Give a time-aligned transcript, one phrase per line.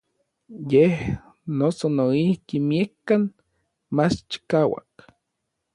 [0.71, 0.95] Yej
[1.57, 3.23] noso noijki miekkan
[3.95, 4.93] mach chikauak.